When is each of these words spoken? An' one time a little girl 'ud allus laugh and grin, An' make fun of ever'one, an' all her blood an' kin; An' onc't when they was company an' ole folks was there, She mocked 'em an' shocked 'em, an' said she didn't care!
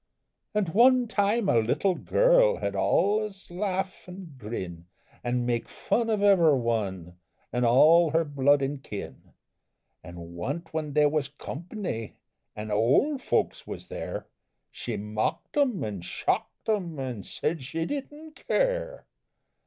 An' 0.55 0.65
one 0.65 1.07
time 1.07 1.47
a 1.47 1.59
little 1.59 1.93
girl 1.93 2.57
'ud 2.57 2.75
allus 2.75 3.51
laugh 3.51 4.07
and 4.07 4.35
grin, 4.39 4.87
An' 5.23 5.45
make 5.45 5.69
fun 5.69 6.09
of 6.09 6.23
ever'one, 6.23 7.19
an' 7.53 7.65
all 7.65 8.09
her 8.09 8.25
blood 8.25 8.63
an' 8.63 8.79
kin; 8.79 9.33
An' 10.03 10.15
onc't 10.17 10.73
when 10.73 10.93
they 10.93 11.05
was 11.05 11.27
company 11.27 12.15
an' 12.55 12.71
ole 12.71 13.19
folks 13.19 13.67
was 13.67 13.89
there, 13.89 14.25
She 14.71 14.97
mocked 14.97 15.55
'em 15.55 15.83
an' 15.83 16.01
shocked 16.01 16.67
'em, 16.67 16.97
an' 16.99 17.21
said 17.21 17.61
she 17.61 17.85
didn't 17.85 18.43
care! 18.47 19.05